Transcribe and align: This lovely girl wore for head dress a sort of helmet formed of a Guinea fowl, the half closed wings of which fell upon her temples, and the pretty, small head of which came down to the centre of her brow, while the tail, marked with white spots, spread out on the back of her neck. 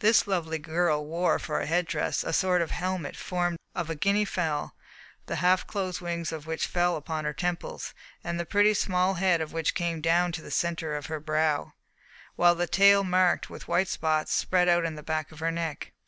This 0.00 0.26
lovely 0.26 0.58
girl 0.58 1.06
wore 1.06 1.38
for 1.38 1.64
head 1.64 1.86
dress 1.86 2.24
a 2.24 2.32
sort 2.32 2.60
of 2.60 2.72
helmet 2.72 3.14
formed 3.14 3.56
of 3.72 3.88
a 3.88 3.94
Guinea 3.94 4.24
fowl, 4.24 4.74
the 5.26 5.36
half 5.36 5.64
closed 5.64 6.00
wings 6.00 6.32
of 6.32 6.44
which 6.44 6.66
fell 6.66 6.96
upon 6.96 7.24
her 7.24 7.32
temples, 7.32 7.94
and 8.24 8.34
the 8.40 8.44
pretty, 8.44 8.74
small 8.74 9.14
head 9.14 9.40
of 9.40 9.52
which 9.52 9.76
came 9.76 10.00
down 10.00 10.32
to 10.32 10.42
the 10.42 10.50
centre 10.50 10.96
of 10.96 11.06
her 11.06 11.20
brow, 11.20 11.72
while 12.34 12.56
the 12.56 12.66
tail, 12.66 13.04
marked 13.04 13.48
with 13.48 13.68
white 13.68 13.86
spots, 13.86 14.32
spread 14.34 14.68
out 14.68 14.84
on 14.84 14.96
the 14.96 15.04
back 15.04 15.30
of 15.30 15.38
her 15.38 15.52
neck. 15.52 15.92